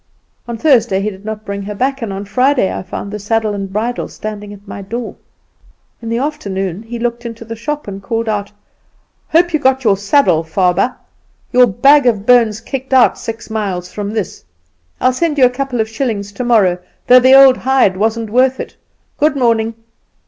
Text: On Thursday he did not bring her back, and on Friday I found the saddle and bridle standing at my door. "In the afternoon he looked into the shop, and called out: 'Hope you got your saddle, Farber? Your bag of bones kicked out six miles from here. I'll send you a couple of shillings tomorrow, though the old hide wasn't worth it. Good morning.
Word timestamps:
On 0.47 0.57
Thursday 0.57 0.99
he 0.99 1.11
did 1.11 1.25
not 1.25 1.45
bring 1.45 1.61
her 1.61 1.75
back, 1.75 2.01
and 2.01 2.11
on 2.11 2.25
Friday 2.25 2.73
I 2.73 2.81
found 2.81 3.11
the 3.11 3.19
saddle 3.19 3.53
and 3.53 3.71
bridle 3.71 4.07
standing 4.07 4.51
at 4.51 4.67
my 4.67 4.81
door. 4.81 5.15
"In 6.01 6.09
the 6.09 6.17
afternoon 6.17 6.81
he 6.81 6.97
looked 6.97 7.23
into 7.23 7.45
the 7.45 7.55
shop, 7.55 7.87
and 7.87 8.01
called 8.01 8.27
out: 8.27 8.51
'Hope 9.27 9.53
you 9.53 9.59
got 9.59 9.83
your 9.83 9.95
saddle, 9.95 10.43
Farber? 10.43 10.95
Your 11.51 11.67
bag 11.67 12.07
of 12.07 12.25
bones 12.25 12.61
kicked 12.61 12.95
out 12.95 13.15
six 13.15 13.51
miles 13.51 13.91
from 13.91 14.15
here. 14.15 14.25
I'll 14.99 15.13
send 15.13 15.37
you 15.37 15.45
a 15.45 15.51
couple 15.51 15.79
of 15.79 15.87
shillings 15.87 16.31
tomorrow, 16.31 16.79
though 17.05 17.19
the 17.19 17.35
old 17.35 17.57
hide 17.57 17.95
wasn't 17.95 18.31
worth 18.31 18.59
it. 18.59 18.75
Good 19.19 19.35
morning. 19.37 19.75